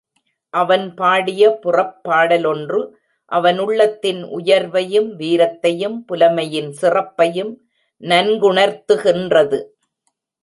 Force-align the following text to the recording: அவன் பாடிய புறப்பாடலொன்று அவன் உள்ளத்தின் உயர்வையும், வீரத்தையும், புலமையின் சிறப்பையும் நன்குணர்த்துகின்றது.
அவன் 0.53 0.93
பாடிய 0.93 1.59
புறப்பாடலொன்று 1.63 2.79
அவன் 3.31 3.59
உள்ளத்தின் 3.59 4.21
உயர்வையும், 4.23 5.09
வீரத்தையும், 5.17 5.97
புலமையின் 6.07 6.71
சிறப்பையும் 6.81 7.51
நன்குணர்த்துகின்றது. 8.03 9.59